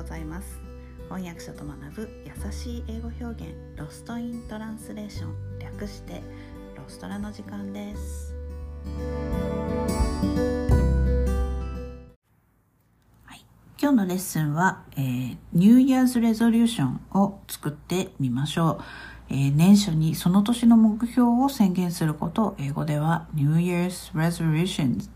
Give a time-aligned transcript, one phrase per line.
[0.00, 0.58] ございます。
[1.10, 5.58] 翻訳者と学ぶ優しい英語表現ロストイントランスレーション。
[5.58, 6.22] 略して
[6.74, 8.34] ロストラの時間です。
[13.26, 13.44] はい。
[13.78, 18.82] 今日のレッスンは、えー、New Year's Resolution を作ってみましょう、
[19.28, 25.10] えー、年初にその年の目標を宣言することを英語では New Year's Resolutions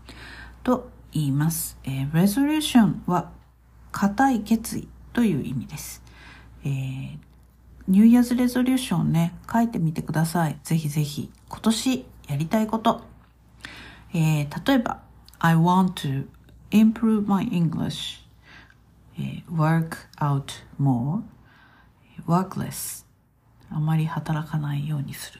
[0.61, 1.79] と言います。
[1.85, 3.31] えー、resolution は
[3.95, 6.03] 固い決意という意味です。
[6.65, 7.17] えー、
[7.87, 10.59] ニューイヤーズレゾリューションね、書いてみてください。
[10.65, 11.31] ぜひぜひ。
[11.47, 13.03] 今年やりたいこと。
[14.13, 15.01] えー、例えば、
[15.39, 16.27] I want to
[16.71, 18.19] improve my English、
[19.17, 21.21] えー、work out more
[22.27, 23.05] work less
[23.69, 25.39] あまり働かないようにする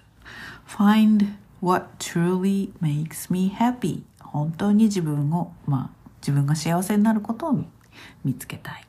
[0.66, 7.66] find what truly makes me happy 本当に自分を、まあ、自分が幸せになることを
[8.24, 8.88] 見つけたい。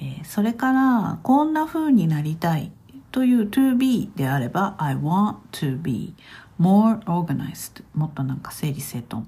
[0.00, 2.72] えー、それから、こんな風になりたい
[3.12, 6.14] という to be であれば、I want to be
[6.60, 9.26] more organized もっとなんか整理整頓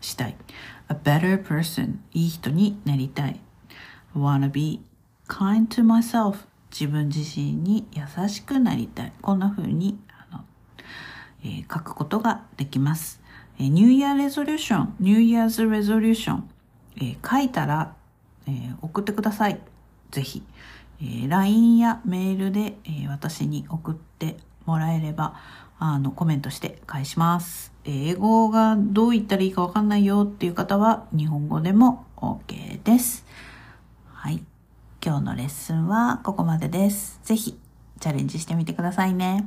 [0.00, 0.36] したい。
[0.88, 3.40] a better person いい人になりたい。
[4.14, 4.82] Wanna be
[5.28, 9.12] kind to myself 自分自身に優しくなりたい。
[9.22, 9.98] こんな風に
[10.30, 10.44] あの、
[11.42, 13.22] えー、書くことができます。
[13.58, 16.42] えー、New Year Resolution、New Year's Resolution、
[16.96, 17.94] えー、書いたら、
[18.46, 19.60] えー、送ってください。
[20.10, 20.42] ぜひ。
[21.00, 25.34] えー、LINE やメールで、えー、私に送ってもらえれば、
[25.78, 27.72] あの、コメントして返します。
[27.84, 33.26] 英語がどう言ったらいいかわかんないよっていう方は、日本語でも OK です。
[34.12, 34.42] はい。
[35.04, 37.20] 今日のレッスンはここまでです。
[37.24, 37.58] ぜひ、
[38.00, 39.46] チャレンジしてみてくださいね。